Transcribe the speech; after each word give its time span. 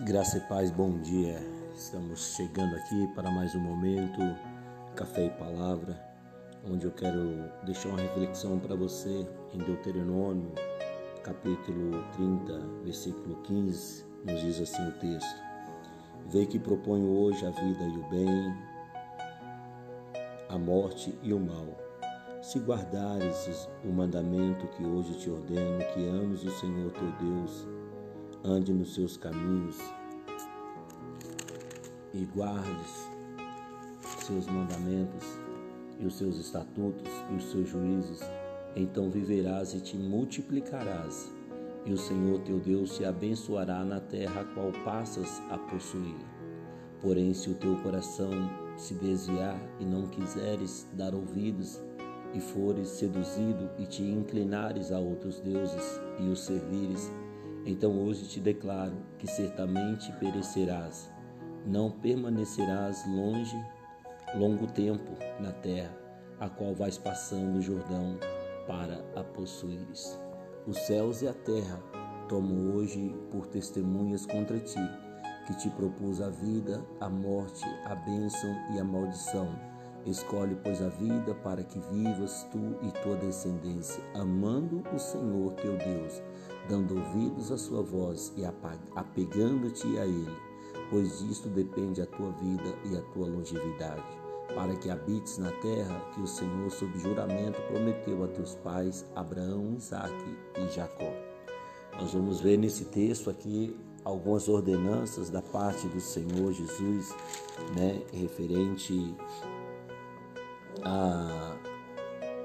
Graça 0.00 0.38
e 0.38 0.40
paz, 0.40 0.72
bom 0.72 0.98
dia. 0.98 1.38
Estamos 1.72 2.34
chegando 2.34 2.74
aqui 2.74 3.06
para 3.14 3.30
mais 3.30 3.54
um 3.54 3.60
momento 3.60 4.20
Café 4.96 5.26
e 5.26 5.30
Palavra, 5.30 5.96
onde 6.68 6.84
eu 6.84 6.90
quero 6.90 7.48
deixar 7.64 7.90
uma 7.90 8.00
reflexão 8.00 8.58
para 8.58 8.74
você 8.74 9.24
em 9.52 9.58
Deuteronômio, 9.58 10.52
capítulo 11.22 12.02
30, 12.12 12.58
versículo 12.82 13.36
15, 13.44 14.04
nos 14.24 14.40
diz 14.40 14.60
assim 14.60 14.88
o 14.88 14.92
texto: 14.98 15.40
Vê 16.26 16.44
que 16.44 16.58
proponho 16.58 17.16
hoje 17.16 17.46
a 17.46 17.50
vida 17.50 17.84
e 17.84 17.96
o 17.96 18.10
bem, 18.10 18.52
a 20.48 20.58
morte 20.58 21.16
e 21.22 21.32
o 21.32 21.38
mal. 21.38 21.68
Se 22.42 22.58
guardares 22.58 23.68
o 23.84 23.92
mandamento 23.92 24.66
que 24.76 24.84
hoje 24.84 25.14
te 25.20 25.30
ordeno, 25.30 25.78
que 25.94 26.08
ames 26.08 26.42
o 26.42 26.50
Senhor 26.50 26.90
teu 26.90 27.12
Deus, 27.12 27.64
ande 28.44 28.74
nos 28.74 28.94
seus 28.94 29.16
caminhos 29.16 29.78
e 32.12 32.24
guardes 32.26 33.08
seus 34.24 34.46
mandamentos 34.46 35.24
e 35.98 36.04
os 36.04 36.14
seus 36.16 36.38
estatutos 36.38 37.10
e 37.30 37.36
os 37.36 37.50
seus 37.50 37.68
juízos, 37.68 38.20
então 38.76 39.10
viverás 39.10 39.74
e 39.74 39.80
te 39.80 39.96
multiplicarás, 39.96 41.32
e 41.86 41.92
o 41.92 41.98
Senhor 41.98 42.40
teu 42.40 42.58
Deus 42.58 42.96
te 42.96 43.04
abençoará 43.04 43.84
na 43.84 44.00
terra 44.00 44.40
a 44.40 44.44
qual 44.44 44.72
passas 44.84 45.40
a 45.50 45.58
possuir. 45.58 46.16
Porém, 47.00 47.34
se 47.34 47.50
o 47.50 47.54
teu 47.54 47.76
coração 47.82 48.30
se 48.76 48.94
desviar 48.94 49.60
e 49.78 49.84
não 49.84 50.06
quiseres 50.06 50.88
dar 50.94 51.14
ouvidos, 51.14 51.80
e 52.32 52.40
fores 52.40 52.88
seduzido 52.88 53.70
e 53.78 53.86
te 53.86 54.02
inclinares 54.02 54.90
a 54.90 54.98
outros 54.98 55.38
deuses 55.38 56.00
e 56.18 56.24
os 56.24 56.40
servires, 56.40 57.08
então 57.66 57.98
hoje 58.04 58.26
te 58.26 58.40
declaro 58.40 58.96
que 59.18 59.26
certamente 59.26 60.12
perecerás, 60.12 61.10
não 61.66 61.90
permanecerás 61.90 63.04
longe, 63.08 63.56
longo 64.34 64.66
tempo 64.66 65.12
na 65.40 65.50
terra, 65.50 65.96
a 66.38 66.48
qual 66.48 66.74
vais 66.74 66.98
passando 66.98 67.58
o 67.58 67.62
Jordão 67.62 68.18
para 68.66 69.02
a 69.16 69.24
possuires. 69.24 70.20
Os 70.66 70.76
céus 70.78 71.22
e 71.22 71.28
a 71.28 71.32
terra 71.32 71.80
tomo 72.28 72.74
hoje 72.74 73.14
por 73.30 73.46
testemunhas 73.46 74.26
contra 74.26 74.58
ti, 74.58 74.80
que 75.46 75.54
te 75.56 75.70
propus 75.70 76.20
a 76.20 76.28
vida, 76.28 76.84
a 77.00 77.08
morte, 77.08 77.64
a 77.86 77.94
bênção 77.94 78.50
e 78.74 78.78
a 78.78 78.84
maldição. 78.84 79.48
Escolhe, 80.06 80.54
pois, 80.62 80.82
a 80.82 80.88
vida 80.88 81.34
para 81.36 81.62
que 81.62 81.78
vivas 81.78 82.46
tu 82.50 82.76
e 82.82 82.90
tua 83.02 83.16
descendência, 83.16 84.02
amando 84.14 84.82
o 84.94 84.98
Senhor 84.98 85.52
teu 85.54 85.78
Deus 85.78 86.22
dando 86.68 86.96
ouvidos 86.96 87.52
à 87.52 87.58
sua 87.58 87.82
voz 87.82 88.32
e 88.36 88.44
apegando-te 88.44 89.98
a 89.98 90.06
Ele, 90.06 90.36
pois 90.90 91.18
disto 91.20 91.48
depende 91.48 92.00
a 92.00 92.06
tua 92.06 92.30
vida 92.32 92.74
e 92.84 92.96
a 92.96 93.02
tua 93.12 93.26
longevidade, 93.26 94.02
para 94.54 94.74
que 94.76 94.90
habites 94.90 95.38
na 95.38 95.50
terra 95.52 96.00
que 96.14 96.20
o 96.20 96.26
Senhor, 96.26 96.70
sob 96.70 96.98
juramento, 96.98 97.60
prometeu 97.62 98.24
a 98.24 98.28
teus 98.28 98.54
pais, 98.56 99.04
Abraão, 99.14 99.74
Isaque 99.76 100.38
e 100.58 100.68
Jacó. 100.68 101.12
Nós 101.98 102.12
vamos 102.12 102.40
ver 102.40 102.56
nesse 102.56 102.86
texto 102.86 103.30
aqui 103.30 103.76
algumas 104.04 104.48
ordenanças 104.48 105.30
da 105.30 105.40
parte 105.40 105.86
do 105.88 106.00
Senhor 106.00 106.52
Jesus, 106.52 107.14
né, 107.76 108.02
referente 108.12 109.14
a, 110.82 111.56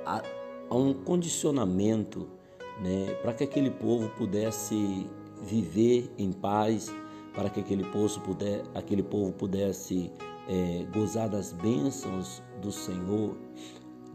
a, 0.05 0.23
a 0.69 0.75
um 0.75 0.93
condicionamento 0.93 2.38
né, 2.79 3.13
para 3.21 3.33
que 3.33 3.43
aquele 3.43 3.69
povo 3.69 4.09
pudesse 4.17 5.07
viver 5.41 6.09
em 6.17 6.31
paz, 6.31 6.93
para 7.33 7.49
que 7.49 7.59
aquele 7.59 7.83
povo, 7.85 8.19
puder, 8.21 8.63
aquele 8.73 9.03
povo 9.03 9.31
pudesse 9.31 10.11
é, 10.47 10.85
gozar 10.93 11.29
das 11.29 11.53
bênçãos 11.53 12.41
do 12.61 12.71
Senhor. 12.71 13.35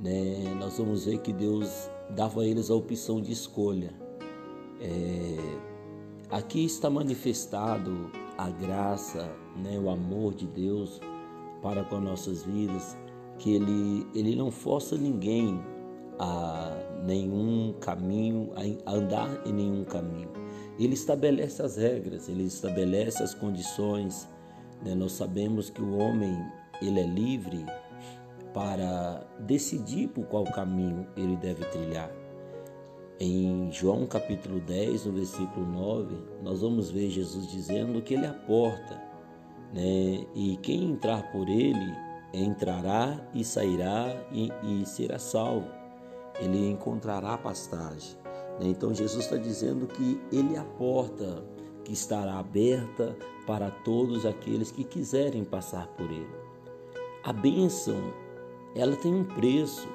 Né, 0.00 0.54
nós 0.58 0.78
vamos 0.78 1.04
ver 1.04 1.18
que 1.18 1.32
Deus 1.32 1.90
dava 2.10 2.42
a 2.42 2.46
eles 2.46 2.70
a 2.70 2.74
opção 2.74 3.20
de 3.20 3.32
escolha. 3.32 3.92
É, 4.80 5.36
aqui 6.30 6.64
está 6.64 6.90
manifestado 6.90 8.10
a 8.36 8.50
graça, 8.50 9.30
né, 9.56 9.78
o 9.78 9.88
amor 9.88 10.34
de 10.34 10.46
Deus 10.46 11.00
para 11.62 11.84
com 11.84 11.96
as 11.96 12.02
nossas 12.02 12.42
vidas, 12.42 12.96
que 13.38 13.54
Ele, 13.54 14.06
ele 14.14 14.36
não 14.36 14.50
força 14.50 14.96
ninguém 14.96 15.62
a 16.18 16.72
nenhum 17.04 17.74
caminho, 17.80 18.52
a 18.84 18.92
andar 18.92 19.42
em 19.46 19.52
nenhum 19.52 19.84
caminho. 19.84 20.30
Ele 20.78 20.94
estabelece 20.94 21.62
as 21.62 21.76
regras, 21.76 22.28
ele 22.28 22.44
estabelece 22.44 23.22
as 23.22 23.34
condições. 23.34 24.28
Né? 24.84 24.94
Nós 24.94 25.12
sabemos 25.12 25.70
que 25.70 25.82
o 25.82 25.96
homem 25.98 26.36
ele 26.82 27.00
é 27.00 27.06
livre 27.06 27.64
para 28.52 29.24
decidir 29.40 30.08
por 30.08 30.26
qual 30.26 30.44
caminho 30.44 31.06
ele 31.16 31.36
deve 31.36 31.64
trilhar. 31.66 32.10
Em 33.20 33.70
João 33.70 34.06
capítulo 34.06 34.60
10, 34.60 35.06
no 35.06 35.12
versículo 35.12 35.66
9, 35.66 36.16
nós 36.42 36.60
vamos 36.60 36.90
ver 36.90 37.10
Jesus 37.10 37.48
dizendo 37.48 38.02
que 38.02 38.14
ele 38.14 38.26
é 38.26 38.28
a 38.28 38.34
porta, 38.34 39.00
né? 39.72 40.26
e 40.34 40.58
quem 40.62 40.90
entrar 40.90 41.30
por 41.30 41.48
ele 41.48 41.94
entrará 42.32 43.16
e 43.32 43.44
sairá 43.44 44.12
e, 44.32 44.50
e 44.64 44.84
será 44.84 45.20
salvo 45.20 45.83
ele 46.40 46.70
encontrará 46.70 47.36
pastagem. 47.38 48.16
Né? 48.58 48.68
Então 48.68 48.94
Jesus 48.94 49.24
está 49.24 49.36
dizendo 49.36 49.86
que 49.86 50.20
ele 50.32 50.54
é 50.54 50.58
a 50.58 50.64
porta 50.64 51.44
que 51.84 51.92
estará 51.92 52.38
aberta 52.38 53.16
para 53.46 53.70
todos 53.70 54.24
aqueles 54.24 54.70
que 54.70 54.84
quiserem 54.84 55.44
passar 55.44 55.86
por 55.88 56.10
ele. 56.10 56.34
A 57.22 57.32
bênção, 57.32 58.12
ela 58.74 58.96
tem 58.96 59.14
um 59.14 59.24
preço. 59.24 59.88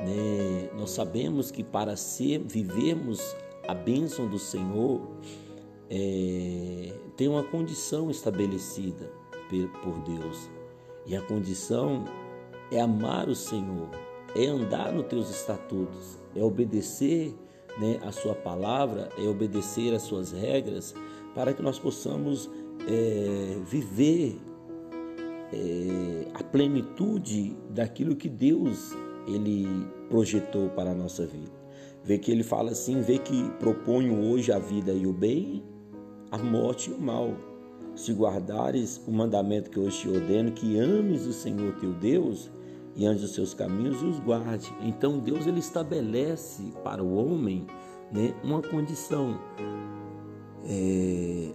Né? 0.00 0.70
Nós 0.76 0.90
sabemos 0.90 1.50
que 1.50 1.64
para 1.64 1.96
ser, 1.96 2.40
vivermos 2.40 3.20
a 3.66 3.74
bênção 3.74 4.28
do 4.28 4.38
Senhor, 4.38 5.00
é, 5.90 6.94
tem 7.16 7.28
uma 7.28 7.42
condição 7.42 8.10
estabelecida 8.10 9.10
por 9.82 9.98
Deus. 10.00 10.50
E 11.06 11.16
a 11.16 11.22
condição 11.22 12.04
é 12.70 12.80
amar 12.80 13.28
o 13.28 13.34
Senhor, 13.34 13.88
é 14.34 14.46
andar 14.46 14.92
nos 14.92 15.06
teus 15.06 15.30
estatutos, 15.30 16.18
é 16.34 16.42
obedecer 16.42 17.34
né, 17.78 17.98
a 18.02 18.12
sua 18.12 18.34
palavra, 18.34 19.08
é 19.18 19.28
obedecer 19.28 19.94
as 19.94 20.02
suas 20.02 20.32
regras, 20.32 20.94
para 21.34 21.52
que 21.52 21.62
nós 21.62 21.78
possamos 21.78 22.50
é, 22.88 23.56
viver 23.66 24.38
é, 25.52 26.28
a 26.34 26.42
plenitude 26.42 27.56
daquilo 27.70 28.16
que 28.16 28.28
Deus 28.28 28.92
ele 29.26 29.66
projetou 30.08 30.68
para 30.70 30.90
a 30.90 30.94
nossa 30.94 31.26
vida. 31.26 31.58
Vê 32.02 32.18
que 32.18 32.30
ele 32.30 32.42
fala 32.42 32.70
assim, 32.70 33.00
vê 33.02 33.18
que 33.18 33.50
proponho 33.58 34.30
hoje 34.30 34.50
a 34.50 34.58
vida 34.58 34.92
e 34.92 35.06
o 35.06 35.12
bem, 35.12 35.62
a 36.30 36.38
morte 36.38 36.90
e 36.90 36.94
o 36.94 37.00
mal. 37.00 37.36
Se 37.94 38.12
guardares 38.12 39.00
o 39.06 39.10
mandamento 39.10 39.70
que 39.70 39.78
hoje 39.78 40.00
te 40.00 40.08
ordeno, 40.08 40.52
que 40.52 40.78
ames 40.78 41.26
o 41.26 41.32
Senhor 41.32 41.74
teu 41.74 41.92
Deus 41.92 42.50
e 42.98 43.06
ande 43.06 43.24
os 43.24 43.32
seus 43.32 43.54
caminhos 43.54 44.02
e 44.02 44.06
os 44.06 44.18
guarde. 44.18 44.74
Então 44.80 45.20
Deus 45.20 45.46
ele 45.46 45.60
estabelece 45.60 46.72
para 46.82 47.02
o 47.02 47.14
homem 47.14 47.64
né, 48.12 48.34
uma 48.42 48.60
condição: 48.60 49.38
é, 50.64 51.52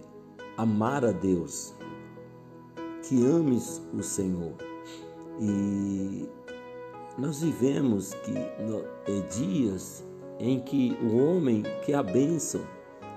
amar 0.56 1.04
a 1.04 1.12
Deus, 1.12 1.74
que 3.06 3.24
ames 3.26 3.82
o 3.92 4.02
Senhor. 4.02 4.54
E 5.38 6.26
nós 7.18 7.42
vivemos 7.42 8.14
que 8.14 8.34
é, 8.36 9.20
dias 9.36 10.02
em 10.40 10.60
que 10.60 10.96
o 11.02 11.16
homem 11.18 11.62
quer 11.84 11.94
a 11.94 12.02
bênção, 12.02 12.62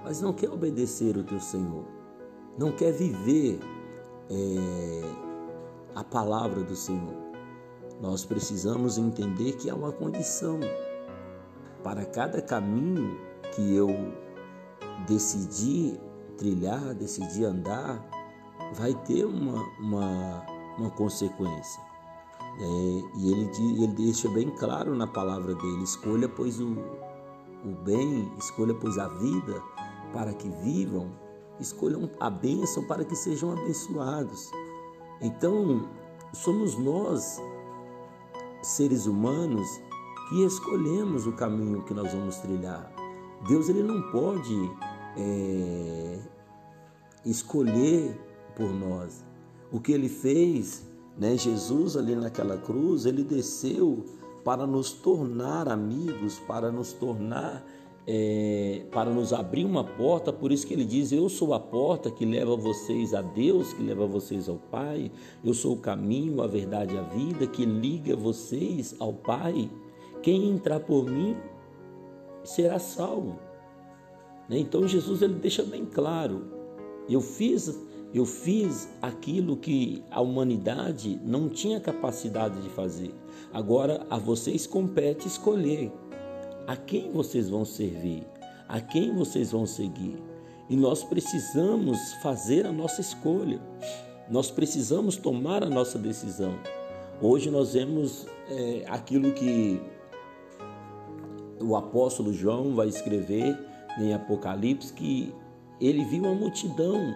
mas 0.03 0.21
não 0.21 0.33
quer 0.33 0.49
obedecer 0.49 1.15
o 1.15 1.23
teu 1.23 1.39
Senhor, 1.39 1.85
não 2.57 2.73
quer 2.73 2.91
viver 2.91 3.57
é, 4.29 5.01
a 5.95 6.03
palavra 6.03 6.61
do 6.61 6.75
Senhor. 6.75 7.26
Nós 8.01 8.23
precisamos 8.23 8.97
entender 8.97 9.53
que 9.53 9.69
há 9.69 9.75
uma 9.75 9.91
condição 9.91 10.59
para 11.83 12.05
cada 12.05 12.41
caminho 12.41 13.17
que 13.55 13.75
eu 13.75 13.89
decidi 15.07 15.99
trilhar, 16.37 16.93
decidi 16.93 17.43
andar, 17.43 18.05
vai 18.75 18.93
ter 18.93 19.25
uma, 19.25 19.63
uma, 19.79 20.45
uma 20.77 20.89
consequência. 20.91 21.81
É, 22.59 23.19
e 23.19 23.31
ele, 23.31 23.51
ele 23.83 23.87
deixa 23.87 24.29
bem 24.29 24.49
claro 24.51 24.95
na 24.95 25.07
palavra 25.07 25.55
dele: 25.55 25.83
escolha, 25.83 26.27
pois, 26.27 26.59
o, 26.59 26.71
o 27.63 27.75
bem, 27.83 28.31
escolha, 28.37 28.73
pois, 28.73 28.97
a 28.97 29.07
vida 29.07 29.61
para 30.13 30.33
que 30.33 30.49
vivam, 30.49 31.11
escolham 31.59 32.09
a 32.19 32.29
bênção 32.29 32.83
para 32.87 33.03
que 33.03 33.15
sejam 33.15 33.51
abençoados. 33.51 34.51
Então, 35.21 35.87
somos 36.33 36.77
nós 36.77 37.41
seres 38.61 39.05
humanos 39.05 39.67
que 40.29 40.43
escolhemos 40.43 41.25
o 41.25 41.31
caminho 41.33 41.83
que 41.83 41.93
nós 41.93 42.11
vamos 42.11 42.37
trilhar. 42.37 42.91
Deus 43.47 43.69
ele 43.69 43.83
não 43.83 44.01
pode 44.11 44.71
é, 45.15 46.19
escolher 47.25 48.19
por 48.55 48.73
nós. 48.73 49.23
O 49.71 49.79
que 49.79 49.91
ele 49.91 50.09
fez, 50.09 50.85
né? 51.17 51.37
Jesus 51.37 51.95
ali 51.95 52.15
naquela 52.15 52.57
cruz, 52.57 53.05
ele 53.05 53.23
desceu 53.23 54.05
para 54.43 54.65
nos 54.65 54.91
tornar 54.91 55.67
amigos, 55.67 56.39
para 56.39 56.71
nos 56.71 56.93
tornar 56.93 57.65
é, 58.09 58.83
para 58.89 59.09
nos 59.09 59.33
abrir 59.33 59.65
uma 59.65 59.83
porta, 59.83 60.31
por 60.31 60.49
isso 60.49 60.65
que 60.65 60.73
ele 60.73 60.85
diz: 60.85 61.11
Eu 61.11 61.27
sou 61.27 61.53
a 61.53 61.59
porta 61.59 62.09
que 62.09 62.25
leva 62.25 62.55
vocês 62.55 63.13
a 63.13 63.21
Deus, 63.21 63.73
que 63.73 63.83
leva 63.83 64.07
vocês 64.07 64.47
ao 64.47 64.55
Pai, 64.55 65.11
eu 65.43 65.53
sou 65.53 65.73
o 65.73 65.79
caminho, 65.79 66.41
a 66.41 66.47
verdade 66.47 66.95
e 66.95 66.97
a 66.97 67.01
vida, 67.01 67.45
que 67.45 67.65
liga 67.65 68.15
vocês 68.15 68.95
ao 68.97 69.11
Pai. 69.11 69.69
Quem 70.23 70.49
entrar 70.49 70.79
por 70.79 71.05
mim 71.05 71.35
será 72.45 72.79
salvo. 72.79 73.37
Né? 74.47 74.59
Então 74.59 74.87
Jesus 74.87 75.21
ele 75.21 75.33
deixa 75.35 75.63
bem 75.63 75.85
claro: 75.85 76.45
eu 77.09 77.19
fiz, 77.19 77.77
eu 78.13 78.25
fiz 78.25 78.87
aquilo 79.01 79.57
que 79.57 80.01
a 80.09 80.21
humanidade 80.21 81.19
não 81.25 81.49
tinha 81.49 81.81
capacidade 81.81 82.61
de 82.61 82.69
fazer. 82.69 83.13
Agora 83.51 84.07
a 84.09 84.17
vocês 84.17 84.65
compete 84.65 85.27
escolher 85.27 85.91
a 86.67 86.75
quem 86.75 87.09
vocês 87.13 87.49
vão 87.49 87.63
servir, 87.63 88.27
a 88.67 88.81
quem 88.81 89.15
vocês 89.15 89.53
vão 89.53 89.65
seguir. 89.65 90.21
E 90.69 90.75
nós 90.75 91.01
precisamos 91.01 92.13
fazer 92.21 92.67
a 92.67 92.73
nossa 92.73 92.99
escolha, 92.99 93.61
nós 94.29 94.51
precisamos 94.51 95.15
tomar 95.15 95.63
a 95.63 95.69
nossa 95.69 95.97
decisão. 95.97 96.59
Hoje 97.21 97.49
nós 97.49 97.73
vemos 97.73 98.27
é, 98.49 98.83
aquilo 98.89 99.31
que 99.31 99.81
o 101.61 101.77
apóstolo 101.77 102.33
João 102.33 102.75
vai 102.75 102.89
escrever 102.89 103.57
em 103.97 104.13
Apocalipse, 104.13 104.91
que 104.91 105.33
ele 105.79 106.03
viu 106.03 106.23
uma 106.23 106.35
multidão 106.35 107.15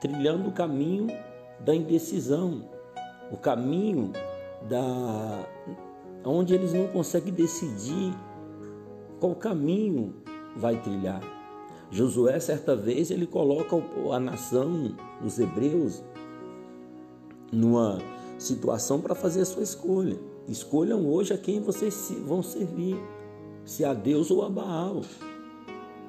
trilhando 0.00 0.48
o 0.48 0.52
caminho 0.52 1.08
da 1.60 1.74
indecisão, 1.74 2.62
o 3.32 3.36
caminho 3.36 4.12
da 4.68 5.46
onde 6.24 6.54
eles 6.54 6.72
não 6.72 6.86
conseguem 6.86 7.32
decidir 7.32 8.14
qual 9.20 9.34
caminho 9.34 10.14
vai 10.56 10.80
trilhar. 10.80 11.22
Josué, 11.90 12.38
certa 12.40 12.74
vez, 12.74 13.10
ele 13.10 13.26
coloca 13.26 13.76
a 14.12 14.18
nação, 14.18 14.94
os 15.24 15.38
hebreus, 15.38 16.02
numa 17.52 17.98
situação 18.38 19.00
para 19.00 19.14
fazer 19.14 19.42
a 19.42 19.44
sua 19.44 19.62
escolha. 19.62 20.18
Escolham 20.48 21.08
hoje 21.08 21.32
a 21.32 21.38
quem 21.38 21.60
vocês 21.60 22.12
vão 22.26 22.42
servir, 22.42 22.96
se 23.64 23.84
a 23.84 23.94
Deus 23.94 24.30
ou 24.30 24.44
a 24.44 24.50
Baal. 24.50 25.02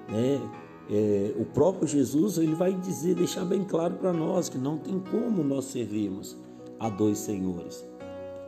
Né? 0.09 0.41
É, 0.89 1.33
o 1.37 1.45
próprio 1.45 1.87
Jesus 1.87 2.37
ele 2.37 2.53
vai 2.53 2.73
dizer, 2.73 3.15
deixar 3.15 3.45
bem 3.45 3.63
claro 3.63 3.95
para 3.95 4.13
nós 4.13 4.49
que 4.49 4.57
não 4.57 4.77
tem 4.77 4.99
como 4.99 5.43
nós 5.43 5.65
servirmos 5.65 6.37
a 6.79 6.89
dois 6.89 7.17
senhores. 7.19 7.85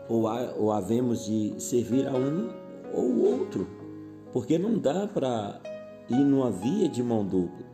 Ou, 0.10 0.28
há, 0.28 0.54
ou 0.58 0.72
havemos 0.72 1.26
de 1.26 1.54
servir 1.58 2.08
a 2.08 2.14
um 2.14 2.50
ou 2.94 3.40
outro 3.40 3.68
porque 4.32 4.58
não 4.58 4.78
dá 4.78 5.08
para 5.08 5.60
ir 6.10 6.24
numa 6.24 6.52
via 6.52 6.88
de 6.88 7.02
mão 7.04 7.26
dupla. 7.26 7.66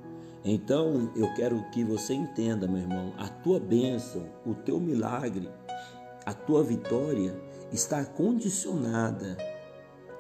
Então 0.46 1.10
eu 1.16 1.34
quero 1.36 1.64
que 1.72 1.84
você 1.84 2.14
entenda, 2.14 2.68
meu 2.68 2.80
irmão, 2.82 3.14
a 3.18 3.28
tua 3.28 3.60
bênção, 3.60 4.26
o 4.46 4.54
teu 4.54 4.80
milagre, 4.80 5.50
a 6.26 6.34
tua 6.34 6.64
vitória 6.64 7.34
está 7.72 8.04
condicionada 8.04 9.38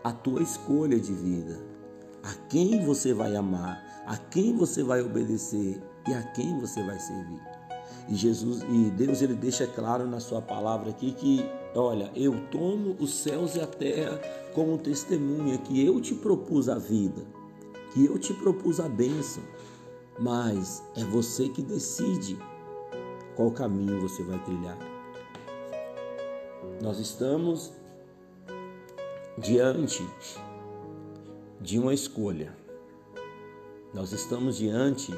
à 0.04 0.12
tua 0.12 0.42
escolha 0.42 1.00
de 1.00 1.14
vida. 1.14 1.60
A 2.24 2.34
quem 2.48 2.86
você 2.86 3.14
vai 3.14 3.36
amar, 3.36 3.84
a 4.06 4.16
quem 4.16 4.56
você 4.56 4.82
vai 4.82 5.02
obedecer 5.02 5.82
e 6.08 6.14
a 6.14 6.24
quem 6.32 6.58
você 6.60 6.82
vai 6.84 6.98
servir. 7.00 7.42
E 8.10 8.16
Jesus 8.16 8.64
e 8.64 8.90
Deus 8.92 9.22
ele 9.22 9.34
deixa 9.34 9.66
claro 9.66 10.06
na 10.08 10.20
sua 10.20 10.42
palavra 10.42 10.90
aqui 10.90 11.12
que, 11.12 11.46
olha, 11.74 12.12
eu 12.16 12.34
tomo 12.52 12.96
os 13.00 13.14
céus 13.14 13.56
e 13.56 13.62
a 13.62 13.68
terra 13.68 14.20
como 14.54 14.78
testemunha 14.78 15.58
que 15.58 15.84
eu 15.86 16.00
te 16.02 16.14
propus 16.14 16.68
a 16.68 16.78
vida, 16.78 17.22
que 17.94 18.06
eu 18.06 18.20
te 18.20 18.34
propus 18.34 18.80
a 18.80 18.90
bênção, 18.90 19.44
mas 20.20 20.84
é 20.96 21.04
você 21.04 21.48
que 21.50 21.62
decide 21.62 22.38
qual 23.36 23.52
caminho 23.52 24.02
você 24.02 24.22
vai 24.24 24.38
trilhar. 24.44 24.78
Nós 26.82 27.00
estamos 27.00 27.72
diante 29.38 30.06
de 31.60 31.80
uma 31.80 31.94
escolha. 31.94 32.56
Nós 33.94 34.12
estamos 34.12 34.58
diante 34.58 35.18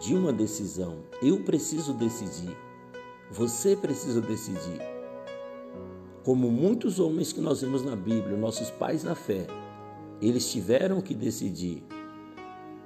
de 0.00 0.14
uma 0.14 0.32
decisão. 0.32 1.04
Eu 1.22 1.42
preciso 1.42 1.92
decidir. 1.92 2.56
Você 3.30 3.76
precisa 3.76 4.20
decidir. 4.20 4.80
Como 6.24 6.50
muitos 6.50 6.98
homens 6.98 7.32
que 7.32 7.40
nós 7.40 7.60
vemos 7.60 7.82
na 7.82 7.96
Bíblia, 7.96 8.36
nossos 8.36 8.70
pais 8.70 9.02
na 9.02 9.14
fé, 9.14 9.46
eles 10.20 10.50
tiveram 10.50 11.00
que 11.00 11.14
decidir 11.14 11.82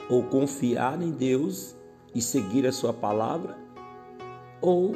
ou 0.09 0.23
confiar 0.25 1.01
em 1.01 1.11
Deus 1.11 1.75
e 2.15 2.21
seguir 2.21 2.67
a 2.67 2.73
sua 2.73 2.93
palavra, 2.93 3.57
ou 4.61 4.95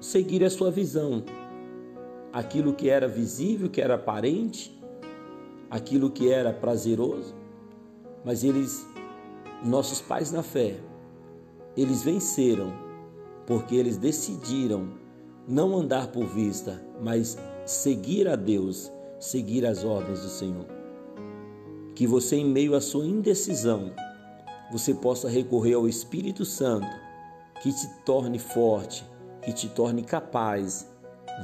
seguir 0.00 0.44
a 0.44 0.50
sua 0.50 0.70
visão. 0.70 1.24
Aquilo 2.32 2.72
que 2.72 2.88
era 2.88 3.08
visível, 3.08 3.68
que 3.68 3.80
era 3.80 3.96
aparente, 3.96 4.80
aquilo 5.68 6.10
que 6.10 6.30
era 6.30 6.52
prazeroso, 6.52 7.34
mas 8.24 8.44
eles, 8.44 8.86
nossos 9.64 10.00
pais 10.00 10.30
na 10.30 10.42
fé, 10.42 10.76
eles 11.76 12.02
venceram 12.02 12.72
porque 13.46 13.74
eles 13.74 13.96
decidiram 13.96 14.88
não 15.46 15.76
andar 15.76 16.08
por 16.08 16.26
vista, 16.26 16.80
mas 17.00 17.36
seguir 17.66 18.28
a 18.28 18.36
Deus, 18.36 18.90
seguir 19.18 19.66
as 19.66 19.84
ordens 19.84 20.20
do 20.20 20.28
Senhor. 20.28 20.66
Que 21.94 22.06
você, 22.06 22.36
em 22.36 22.44
meio 22.44 22.74
à 22.74 22.80
sua 22.80 23.04
indecisão, 23.04 23.92
você 24.70 24.94
possa 24.94 25.28
recorrer 25.28 25.74
ao 25.74 25.88
Espírito 25.88 26.44
Santo, 26.44 26.88
que 27.62 27.72
te 27.72 27.88
torne 28.04 28.38
forte, 28.38 29.04
que 29.42 29.52
te 29.52 29.68
torne 29.68 30.02
capaz 30.02 30.88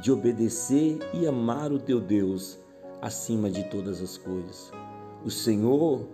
de 0.01 0.11
obedecer 0.11 0.99
e 1.13 1.27
amar 1.27 1.71
o 1.71 1.79
teu 1.79 1.99
Deus 1.99 2.57
acima 3.01 3.49
de 3.49 3.63
todas 3.65 4.01
as 4.01 4.17
coisas. 4.17 4.71
O 5.25 5.29
Senhor, 5.29 6.07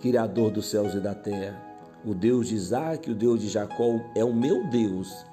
Criador 0.00 0.50
dos 0.50 0.66
céus 0.66 0.94
e 0.94 1.00
da 1.00 1.14
terra, 1.14 1.67
o 2.04 2.14
Deus 2.14 2.48
de 2.48 2.54
Isaac, 2.54 3.10
o 3.10 3.14
Deus 3.14 3.40
de 3.40 3.48
Jacó 3.48 4.00
é 4.14 4.24
o 4.24 4.32
meu 4.32 4.64
Deus, 4.68 5.26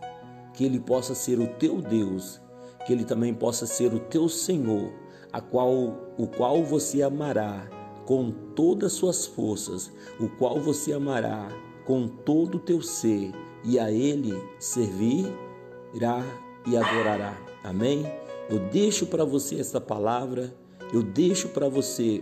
que 0.54 0.64
ele 0.66 0.80
possa 0.80 1.13
ser 1.13 1.39
o 1.39 1.48
teu 1.56 1.82
Deus, 1.82 2.42
que 2.86 2.94
ele 2.94 3.04
também 3.04 3.34
possa 3.34 3.66
ser 3.66 3.94
o 3.94 4.00
teu 4.00 4.28
Senhor, 4.28 4.92
a 5.32 5.42
qual 5.42 5.72
o 6.18 6.28
qual 6.28 6.63
você 6.63 7.01
amará 7.01 7.68
com 8.06 8.32
todas 8.56 8.94
as 8.94 8.98
suas 8.98 9.25
forças, 9.25 9.92
o 10.20 10.30
qual 10.30 10.60
você 10.60 10.94
amará 10.94 11.50
com 11.86 12.08
todo 12.08 12.56
o 12.56 12.60
teu 12.60 12.82
ser, 12.82 13.32
e 13.63 13.80
a 13.80 13.92
ele 13.92 14.34
servirá 14.60 16.24
e 16.66 16.78
adorará. 16.78 17.38
Amém? 17.63 18.06
Eu 18.50 18.60
deixo 18.70 19.08
para 19.08 19.25
você 19.25 19.60
essa 19.60 19.82
palavra, 19.82 20.56
eu 20.94 21.01
deixo 21.01 21.50
para 21.50 21.68
você 21.68 22.22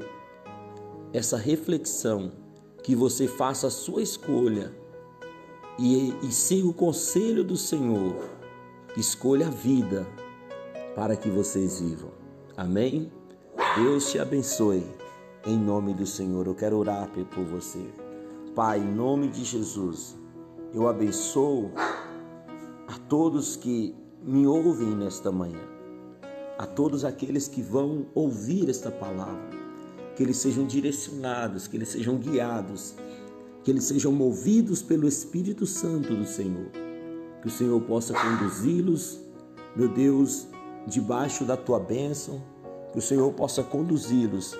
essa 1.12 1.38
reflexão 1.38 2.32
que 2.84 2.94
você 2.94 3.28
faça 3.28 3.68
a 3.68 3.72
sua 3.72 4.02
escolha 4.04 4.72
e, 5.80 6.13
e 6.22 6.32
siga 6.32 6.68
o 6.68 6.74
conselho 6.74 7.44
do 7.44 7.56
Senhor. 7.56 8.16
Escolha 8.98 9.48
a 9.48 9.50
vida 9.50 10.06
para 10.94 11.16
que 11.16 11.30
vocês 11.30 11.80
vivam. 11.80 12.12
Amém? 12.56 13.12
Deus 13.78 14.12
te 14.12 14.20
abençoe. 14.20 14.86
Em 15.46 15.58
nome 15.58 15.94
do 15.94 16.06
Senhor, 16.06 16.46
eu 16.46 16.54
quero 16.54 16.78
orar 16.78 17.10
por 17.10 17.44
você. 17.46 17.84
Pai, 18.54 18.80
em 18.80 18.94
nome 18.94 19.30
de 19.30 19.44
Jesus, 19.44 20.16
eu 20.74 20.88
abençoo 20.88 21.72
a 22.88 22.98
todos 23.10 23.56
que 23.56 23.96
me 24.22 24.46
ouvem 24.46 24.96
nesta 24.96 25.32
manhã, 25.32 25.60
a 26.58 26.66
todos 26.68 27.04
aqueles 27.04 27.48
que 27.48 27.62
vão 27.62 28.06
ouvir 28.13 28.70
esta 28.70 28.92
palavra 28.92 29.62
que 30.15 30.24
eles 30.24 30.38
sejam 30.38 30.65
direcionados, 30.65 31.67
que 31.67 31.77
eles 31.77 31.89
sejam 31.89 32.17
guiados, 32.17 32.96
que 33.63 33.72
eles 33.72 33.86
sejam 33.86 34.12
movidos 34.12 34.82
pelo 34.82 35.08
Espírito 35.08 35.65
Santo 35.65 36.15
do 36.15 36.25
Senhor. 36.25 36.70
Que 37.41 37.48
o 37.48 37.51
Senhor 37.51 37.79
possa 37.82 38.13
conduzi-los, 38.13 39.20
meu 39.75 39.88
Deus, 39.88 40.48
debaixo 40.88 41.46
da 41.46 41.58
tua 41.58 41.79
bênção, 41.79 42.41
que 42.91 43.00
o 43.00 43.01
Senhor 43.01 43.32
possa 43.34 43.63
conduzi-los 43.63 44.55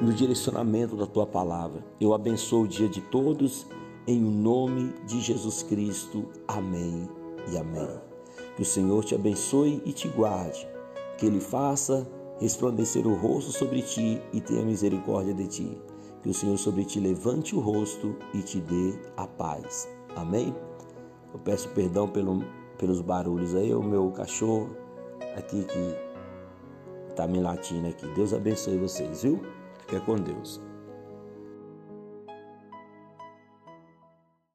no 0.00 0.12
direcionamento 0.12 0.96
da 0.96 1.06
tua 1.06 1.26
palavra. 1.26 1.84
Eu 2.00 2.12
abençoo 2.12 2.64
o 2.64 2.68
dia 2.68 2.88
de 2.88 3.00
todos, 3.00 3.66
em 4.06 4.20
nome 4.20 4.92
de 5.06 5.20
Jesus 5.20 5.62
Cristo. 5.62 6.26
Amém 6.46 7.08
e 7.50 7.56
amém. 7.56 7.88
Que 8.56 8.62
o 8.62 8.64
Senhor 8.64 9.04
te 9.04 9.14
abençoe 9.14 9.82
e 9.84 9.92
te 9.92 10.08
guarde, 10.08 10.68
que 11.18 11.26
Ele 11.26 11.40
faça 11.40 12.06
resplandecer 12.40 13.06
o 13.06 13.14
rosto 13.14 13.52
sobre 13.52 13.82
ti 13.82 14.20
e 14.32 14.40
tenha 14.40 14.64
misericórdia 14.64 15.34
de 15.34 15.46
ti. 15.46 15.82
Que 16.22 16.30
o 16.30 16.34
Senhor 16.34 16.58
sobre 16.58 16.84
ti 16.84 16.98
levante 16.98 17.54
o 17.54 17.60
rosto 17.60 18.16
e 18.34 18.42
te 18.42 18.60
dê 18.60 18.98
a 19.16 19.26
paz. 19.26 19.88
Amém? 20.16 20.54
Eu 21.32 21.38
peço 21.38 21.68
perdão 21.70 22.08
pelo, 22.08 22.44
pelos 22.76 23.00
barulhos 23.00 23.54
aí, 23.54 23.72
o 23.74 23.82
meu 23.82 24.10
cachorro 24.10 24.74
aqui 25.36 25.64
que 25.64 25.94
está 27.08 27.26
me 27.26 27.40
latindo 27.40 27.88
aqui. 27.88 28.06
Deus 28.14 28.34
abençoe 28.34 28.76
vocês, 28.78 29.22
viu? 29.22 29.40
Fica 29.86 30.00
com 30.00 30.16
Deus. 30.16 30.60